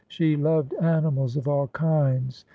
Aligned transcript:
She 0.07 0.35
loved 0.35 0.73
ani 0.81 1.09
mals 1.09 1.37
of 1.37 1.47
all 1.47 1.67
kinds. 1.67 2.43